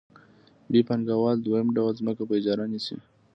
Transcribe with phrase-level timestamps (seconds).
[0.71, 2.97] ب پانګوال دویم ډول ځمکه په اجاره نیسي